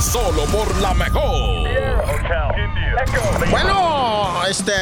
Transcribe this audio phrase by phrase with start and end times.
[0.00, 1.68] Solo por la mejor.
[3.50, 4.72] Bueno, este,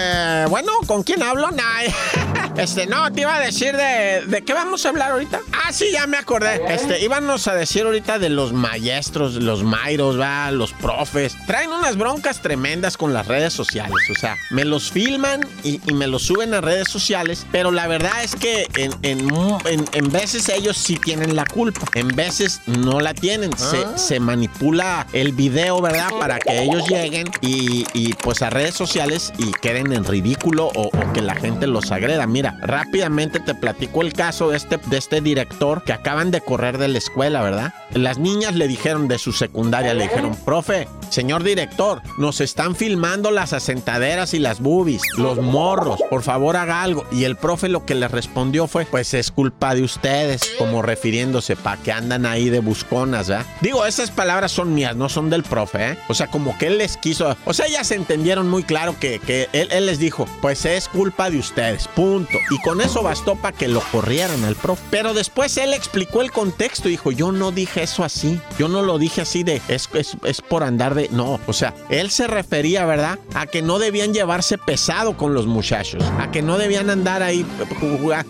[0.49, 1.51] bueno, ¿con quién hablo?
[1.51, 1.63] Nah,
[2.57, 5.41] este, no, te iba a decir de, de qué vamos a hablar ahorita.
[5.53, 6.61] Ah, sí, ya me acordé.
[6.69, 11.37] Este, íbamos a decir ahorita de los maestros, los mairos, va, los profes.
[11.47, 13.97] Traen unas broncas tremendas con las redes sociales.
[14.11, 17.87] O sea, me los filman y, y me los suben a redes sociales, pero la
[17.87, 19.29] verdad es que en, en,
[19.67, 23.57] en, en veces ellos sí tienen la culpa, en veces no la tienen.
[23.57, 26.09] Se, se manipula el video, ¿verdad?
[26.19, 30.89] Para que ellos lleguen y, y, pues a redes sociales y queden en ridículo o,
[30.89, 32.27] o, que la gente los agreda.
[32.27, 36.79] Mira, rápidamente te platico el caso de este, de este director que acaban de correr
[36.79, 37.75] de la escuela, ¿verdad?
[37.95, 43.31] Las niñas le dijeron de su secundaria, le dijeron, profe, señor director, nos están filmando
[43.31, 47.07] las asentaderas y las boobies, los morros, por favor haga algo.
[47.13, 51.55] Y el profe lo que le respondió fue, pues es culpa de ustedes, como refiriéndose
[51.55, 53.47] para que andan ahí de busconas, ¿verdad?
[53.61, 55.99] Digo, esas palabras son mías, no son del profe, ¿eh?
[56.09, 59.49] O sea, como que él les quiso, o sea, se entendieron muy claro que, que
[59.53, 62.39] él, les dijo, pues es culpa de ustedes, punto.
[62.51, 64.83] Y con eso bastó para que lo corrieran al profe.
[64.91, 68.83] Pero después él explicó el contexto y dijo, yo no dije eso así, yo no
[68.83, 72.27] lo dije así de, es, es, es por andar de, no, o sea, él se
[72.27, 73.19] refería, ¿verdad?
[73.35, 77.47] A que no debían llevarse pesado con los muchachos, a que no debían andar ahí,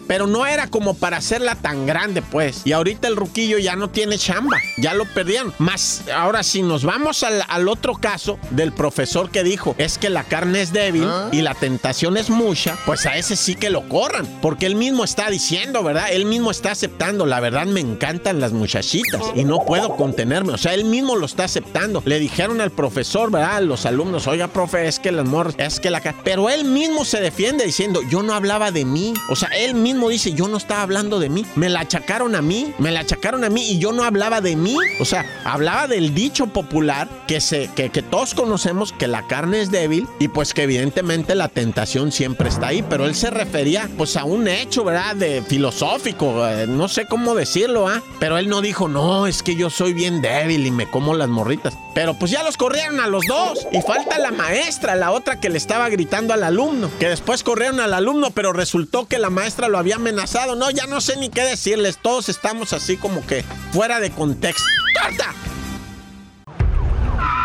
[0.07, 2.63] pero no era como para hacerla tan grande, pues.
[2.65, 5.55] Y ahorita el ruquillo ya no tiene chamba, ya lo perdieron.
[5.59, 10.11] Más, ahora si nos vamos al, al otro caso del profesor que dijo, es que
[10.11, 11.29] la carne es débil ¿Ah?
[11.33, 15.05] y la tentación es mucha, pues a ese sí que lo corran, porque él mismo
[15.05, 16.09] está diciendo, ¿verdad?
[16.11, 20.59] Él mismo está aceptando, la verdad me encantan las muchachitas y no puedo contenerme, o
[20.59, 22.03] sea, él mismo lo está aceptando.
[22.05, 23.63] Le dijeron al profesor, ¿verdad?
[23.63, 26.01] Los alumnos, oiga, profe, es que las morras, es que la...
[26.25, 29.15] Pero él mismo se defiende diciendo, yo no hablaba de mí.
[29.31, 31.45] O sea, él mismo dice, yo no estaba hablando de mí.
[31.57, 34.57] Me la achacaron a mí, me la achacaron a mí y yo no hablaba de
[34.57, 34.77] mí.
[35.01, 39.61] O sea, hablaba del dicho popular que, se, que, que todos conocemos que la carne
[39.61, 42.85] es débil y pues que evidentemente la tentación siempre está ahí.
[42.89, 45.17] Pero él se refería pues a un hecho, ¿verdad?
[45.17, 48.03] De filosófico, eh, no sé cómo decirlo, ¿ah?
[48.19, 51.29] Pero él no dijo, no, es que yo soy bien débil y me como las
[51.29, 51.77] morritas.
[51.95, 53.67] Pero pues ya los corrieron a los dos.
[53.73, 56.91] Y falta la maestra, la otra que le estaba gritando al alumno.
[56.99, 60.57] Que después corrieron al alumno, pero resultó que la maestra lo había amenazado.
[60.57, 61.99] No, ya no sé ni qué decirles.
[62.01, 64.65] Todos estamos así como que fuera de contexto.
[65.01, 65.35] ¡Corta!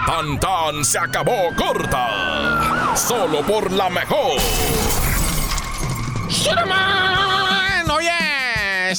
[0.06, 2.96] Tan tan se acabó corta.
[2.96, 4.40] Solo por la mejor.
[6.30, 7.90] ¡Shuraman!
[7.92, 8.92] Oye,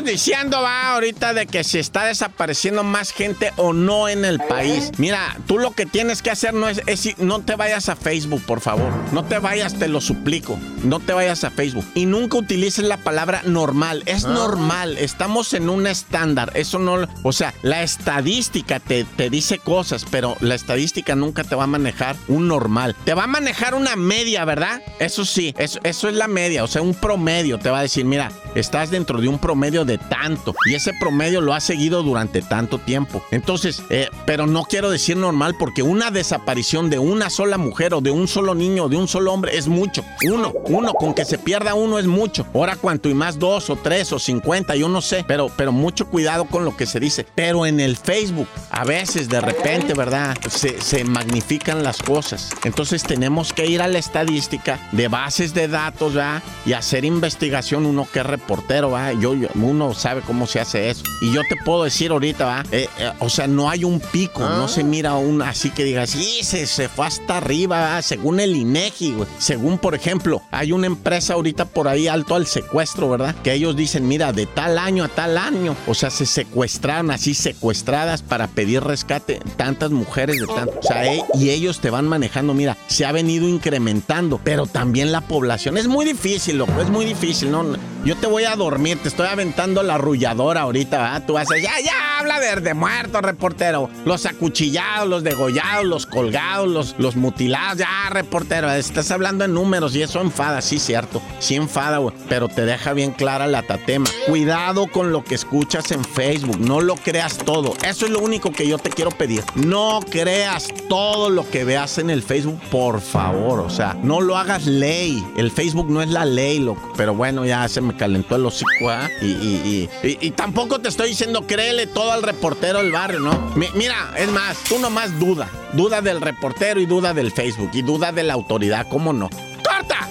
[0.00, 4.90] diciendo, va, ahorita de que si está desapareciendo más gente o no en el país.
[4.98, 8.42] Mira, tú lo que tienes que hacer no es, es no te vayas a Facebook,
[8.42, 8.90] por favor.
[9.12, 10.58] No te vayas, te lo suplico.
[10.84, 11.84] No te vayas a Facebook.
[11.94, 14.02] Y nunca utilices la palabra normal.
[14.06, 14.96] Es normal.
[14.98, 16.52] Estamos en un estándar.
[16.54, 17.06] Eso no.
[17.22, 21.68] O sea, la estadística te, te dice cosas, pero la estadística nunca te va a
[21.68, 22.96] manejar un normal.
[23.04, 24.80] Te va a manejar una media, ¿verdad?
[24.98, 26.64] Eso sí, eso, eso es la media.
[26.64, 29.98] O sea, un promedio te va a decir, mira, estás dentro de un promedio de
[29.98, 30.54] tanto.
[30.66, 33.22] Y ese promedio lo has seguido durante tanto tiempo.
[33.30, 38.00] Entonces, eh, pero no quiero decir normal porque una desaparición de una sola mujer o
[38.00, 40.04] de un solo niño o de un solo hombre es mucho.
[40.30, 42.46] Uno, uno, con que se pierda uno es mucho.
[42.54, 45.24] Ahora cuanto y más dos o tres o cincuenta, yo no sé.
[45.26, 47.26] Pero, pero mucho cuidado con lo que se dice.
[47.34, 50.36] Pero en el Facebook, a veces de repente, ¿verdad?
[50.50, 52.50] Se, se magnifican las cosas.
[52.64, 56.42] Entonces tenemos que ir a la estadística de bases de datos, ¿verdad?
[56.64, 59.12] Y hacer investigación uno que es reportero, ¿va?
[59.12, 61.02] Yo, yo- uno sabe cómo se hace eso.
[61.20, 62.64] Y yo te puedo decir ahorita, ¿va?
[62.72, 66.08] Eh, eh, o sea, no hay un pico, no se mira un así que digas,
[66.10, 68.02] sí, se, se fue hasta arriba, ¿va?
[68.02, 69.28] según el INEGI, güey.
[69.38, 73.34] Según, por ejemplo, hay una empresa ahorita por ahí alto al secuestro, ¿verdad?
[73.44, 77.34] Que ellos dicen, mira, de tal año a tal año, o sea, se secuestraron así,
[77.34, 80.78] secuestradas para pedir rescate tantas mujeres de tanto.
[80.78, 85.12] O sea, eh, y ellos te van manejando, mira, se ha venido incrementando, pero también
[85.12, 85.76] la población.
[85.76, 87.64] Es muy difícil, loco, es muy difícil, ¿no?
[88.04, 91.22] Yo te voy a dormir, te estoy aventando la arrulladora ahorita, ¿verdad?
[91.26, 93.88] Tú vas a, ya, ya, habla de, de muertos, reportero.
[94.04, 98.70] Los acuchillados, los degollados, los colgados, los, los mutilados, ya, reportero.
[98.72, 101.22] Estás hablando en números y eso enfada, sí, cierto.
[101.38, 102.14] Sí enfada, güey.
[102.28, 104.06] Pero te deja bien clara la tatema.
[104.26, 106.58] Cuidado con lo que escuchas en Facebook.
[106.58, 107.74] No lo creas todo.
[107.84, 109.44] Eso es lo único que yo te quiero pedir.
[109.54, 113.60] No creas todo lo que veas en el Facebook, por favor.
[113.60, 115.24] O sea, no lo hagas ley.
[115.36, 116.92] El Facebook no es la ley, loco.
[116.96, 119.08] Pero bueno, ya se me calentó el hocico, ¿ah?
[119.20, 123.52] Y, y, y, y, tampoco te estoy diciendo créele todo al reportero del barrio, ¿no?
[123.54, 125.48] mira, es más, tú nomás duda.
[125.72, 129.30] Duda del reportero y duda del Facebook y duda de la autoridad, ¿cómo no?
[129.64, 130.08] ¡Corta!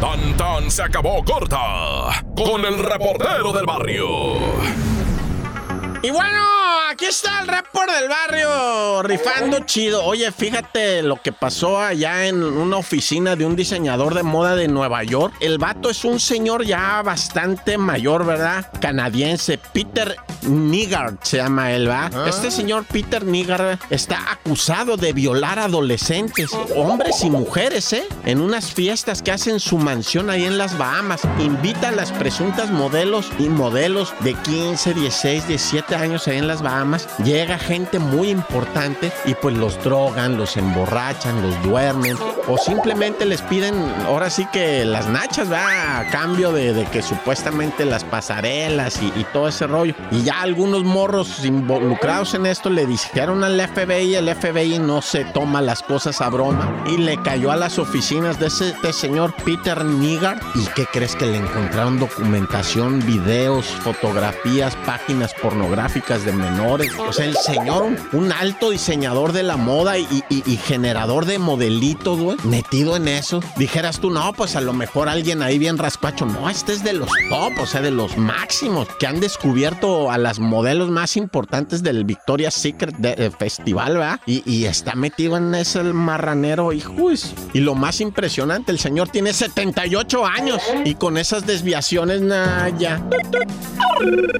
[0.00, 4.06] Tan tan se acabó corta con el reportero del barrio.
[6.02, 10.04] Y bueno, aquí está el report del barrio rifando chido.
[10.04, 14.68] Oye, fíjate lo que pasó allá en una oficina de un diseñador de moda de
[14.68, 15.34] Nueva York.
[15.40, 18.70] El vato es un señor ya bastante mayor, ¿verdad?
[18.80, 19.58] Canadiense.
[19.58, 22.10] Peter Nigard se llama él, ¿va?
[22.12, 22.26] Ah.
[22.28, 28.04] Este señor Peter Nigard está acusado de violar adolescentes, hombres y mujeres, ¿eh?
[28.24, 31.22] En unas fiestas que hacen su mansión ahí en las Bahamas.
[31.38, 36.62] Invita a las presuntas modelos y modelos de 15, 16, 17 años ahí en las
[36.64, 42.16] Bahamas, llega gente muy importante y pues los drogan, los emborrachan, los duermen
[42.48, 43.74] o simplemente les piden
[44.06, 49.24] ahora sí que las nachas, va a cambio de, que supuestamente las pasarelas y, y,
[49.32, 49.94] todo ese rollo.
[50.10, 55.24] Y ya algunos morros involucrados en esto le dijeron al FBI, el FBI no se
[55.24, 59.84] toma las cosas a broma y le cayó a las oficinas de ese señor Peter
[59.84, 60.40] Nigar.
[60.54, 65.84] ¿Y qué crees que le encontraron documentación, videos, fotografías, páginas pornográficas?
[66.24, 66.53] de menores.
[66.62, 70.04] O sea, el señor, un alto diseñador de la moda y,
[70.64, 73.40] generador de modelitos, güey, metido en eso.
[73.56, 76.26] Dijeras tú, no, pues a lo mejor alguien ahí bien raspacho.
[76.26, 80.18] No, este es de los top, o sea, de los máximos que han descubierto a
[80.18, 84.20] las modelos más importantes del Victoria's Secret eh, Festival, ¿verdad?
[84.26, 86.94] Y, está metido en ese marranero, hijo.
[87.52, 93.02] Y lo más impresionante, el señor tiene 78 años y con esas desviaciones, nada, ya.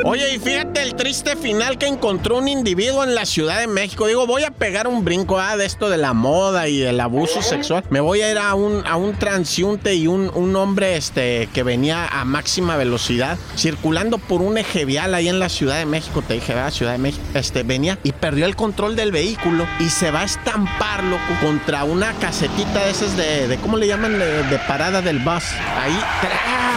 [0.04, 4.06] Oye, y fíjate el triste final que encontró un individuo en la Ciudad de México.
[4.06, 7.40] Digo, voy a pegar un brinco ah, de esto de la moda y del abuso
[7.40, 7.82] sexual.
[7.88, 11.62] Me voy a ir a un, a un transiunte y un, un hombre este, que
[11.62, 16.20] venía a máxima velocidad circulando por un eje vial ahí en la Ciudad de México.
[16.20, 16.72] Te dije, ¿verdad?
[16.72, 17.24] Ciudad de México.
[17.32, 21.84] Este, venía y perdió el control del vehículo y se va a estampar, loco, contra
[21.84, 24.18] una casetita de esas de, de ¿cómo le llaman?
[24.18, 25.44] De, parada del bus.
[25.78, 25.98] Ahí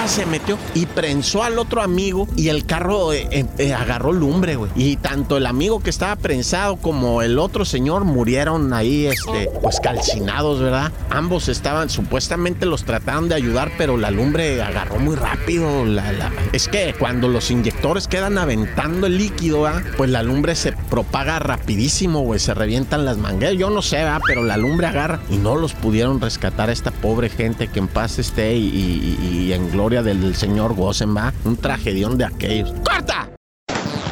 [0.08, 4.96] se metió y prensó al otro amigo y el carro eh, eh, agarró lumbre y
[5.18, 10.60] tanto el amigo que estaba prensado como el otro señor murieron ahí, este, pues calcinados,
[10.60, 10.92] ¿verdad?
[11.10, 15.86] Ambos estaban, supuestamente los trataron de ayudar, pero la lumbre agarró muy rápido.
[15.86, 19.68] La, Es que cuando los inyectores quedan aventando el líquido,
[19.98, 23.58] pues la lumbre se propaga rapidísimo, güey, se revientan las mangueras.
[23.58, 24.22] Yo no sé, ¿verdad?
[24.28, 27.88] pero la lumbre agarra y no los pudieron rescatar a esta pobre gente que en
[27.88, 31.34] paz esté y, en gloria del, señor Gosen, ¿va?
[31.44, 32.72] Un tragedión de aquellos.
[32.86, 33.37] ¡Corta!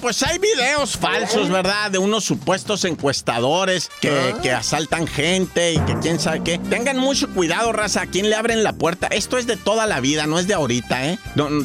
[0.00, 1.90] pues hay videos falsos, ¿verdad?
[1.90, 6.58] De unos supuestos encuestadores que, que, asaltan gente y que quién sabe qué.
[6.58, 9.06] Tengan mucho cuidado, raza, a quién le abren la puerta.
[9.08, 11.18] Esto es de toda la vida, no es de ahorita, ¿eh?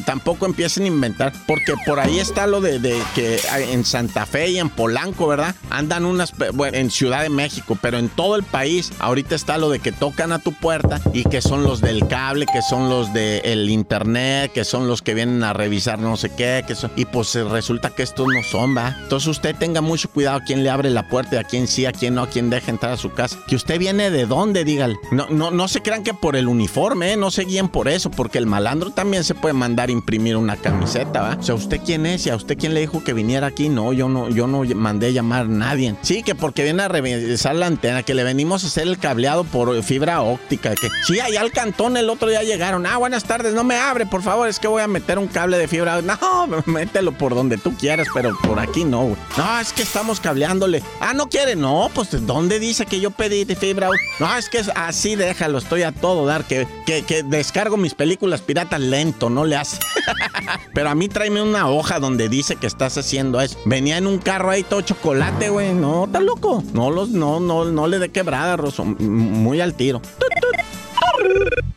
[0.04, 3.40] tampoco empiecen a inventar, porque por ahí está lo de, de, que
[3.70, 5.54] en Santa Fe y en Polanco, ¿verdad?
[5.70, 9.70] Andan unas, bueno, en Ciudad de México, pero en todo el país, ahorita está lo
[9.70, 13.12] de que tocan a tu puerta y que son los del cable, que son los
[13.12, 17.04] del internet, que son los que vienen a revisar no sé qué, que son, y
[17.04, 18.96] pues resulta que esto no son, ¿va?
[19.02, 21.92] Entonces usted tenga mucho cuidado a quién le abre la puerta, a quién sí, a
[21.92, 23.38] quién no, a quién deja entrar a su casa.
[23.46, 24.96] Que usted viene de dónde, dígale.
[25.10, 27.16] No, no, no se crean que por el uniforme, ¿eh?
[27.18, 31.20] no se guíen por eso, porque el malandro también se puede mandar imprimir una camiseta,
[31.20, 31.36] ¿va?
[31.38, 32.26] O sea, ¿usted quién es?
[32.26, 33.68] ¿Y a usted quién le dijo que viniera aquí?
[33.68, 35.94] No, yo no, yo no mandé llamar a nadie.
[36.00, 39.44] Sí, que porque viene a revisar la antena, que le venimos a hacer el cableado
[39.44, 40.74] por fibra óptica.
[40.74, 42.86] Que sí, allá al cantón el otro día llegaron.
[42.86, 45.58] Ah, buenas tardes, no me abre, por favor, es que voy a meter un cable
[45.58, 46.00] de fibra.
[46.00, 46.18] No,
[46.64, 49.16] mételo por donde tú quieras, pero por aquí no.
[49.36, 50.82] No, es que estamos cableándole.
[51.00, 51.56] Ah, no quiere.
[51.56, 53.88] No, pues ¿dónde dice que yo pedí de fibra?
[54.18, 56.44] No, es que así, déjalo, estoy a todo dar.
[56.44, 59.78] Que, que, que descargo mis películas piratas lento, no le hace.
[60.74, 63.58] Pero a mí tráeme una hoja donde dice que estás haciendo eso.
[63.64, 65.74] Venía en un carro ahí todo chocolate, güey.
[65.74, 66.62] No, está loco.
[66.72, 68.84] No los, no, no, no le dé quebrada, Rosso.
[68.84, 70.00] Muy al tiro.
[70.00, 70.36] ¡Tut,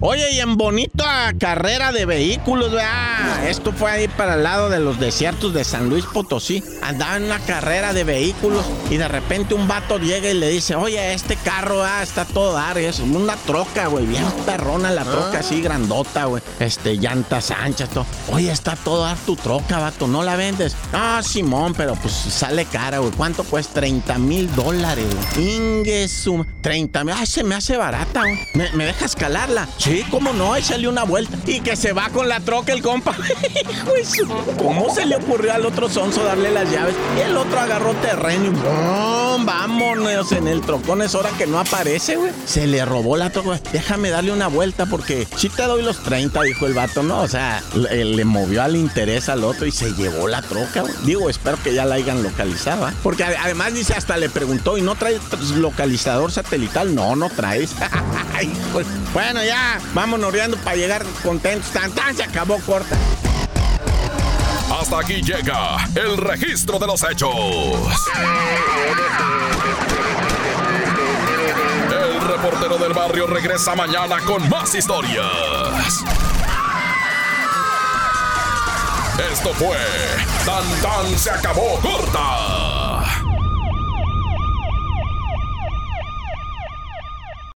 [0.02, 3.46] Oye, y en bonita carrera de vehículos, ¿verdad?
[3.50, 6.64] Esto fue ahí para el lado de los desiertos de San Luis Potosí.
[6.82, 10.76] Andaba en una carrera de vehículos y de repente un vato llega y le dice,
[10.76, 15.34] oye, este carro ah, está todo dar, es una troca, güey, bien perrona la troca,
[15.34, 15.40] ah.
[15.40, 16.42] así grandota, güey.
[16.62, 18.06] Este, llantas anchas, todo.
[18.32, 20.78] Oye, está todo dar tu troca, vato, ¿no la vendes?
[20.94, 23.12] Ah, Simón, pero pues sale cara, güey.
[23.12, 23.82] ¿Cuánto cuesta?
[23.82, 25.56] 30 mil dólares, güey.
[25.56, 26.46] Ingesum.
[26.62, 27.16] 30 mil.
[27.18, 28.40] Ay, se me hace barata, güey.
[28.54, 29.68] ¿Me, ¿Me, dejas calarla?
[29.78, 31.38] Sí, cómo no, échale una vuelta.
[31.46, 33.16] Y que se va con la troca el compa.
[34.58, 36.96] ¿Cómo se le ocurrió al otro sonso darle las llaves?
[37.18, 39.46] Y el otro agarró terreno y ¡bum!
[39.46, 41.02] vámonos en el trocón.
[41.02, 42.32] Es hora que no aparece, güey.
[42.46, 43.60] Se le robó la troca.
[43.72, 47.22] Déjame darle una vuelta porque si te doy los 30, dijo el vato, ¿no?
[47.22, 50.94] O sea, le, movió al interés al otro y se llevó la troca, güey.
[51.04, 52.94] Digo, espero que ya la hayan localizado, ¿eh?
[53.02, 55.20] Porque además dice, hasta le preguntó, ¿y no traes
[55.56, 56.94] localizador satelital?
[56.94, 57.72] No, no traes.
[59.14, 61.72] bueno, ya, vamos noreando para llegar contentos.
[61.72, 62.98] Tan, tan, se acabó corta.
[64.80, 67.34] Hasta aquí llega el registro de los hechos.
[71.92, 76.04] El reportero del barrio regresa mañana con más historias.
[79.32, 79.78] Esto fue
[80.46, 82.59] Tan Tan se acabó corta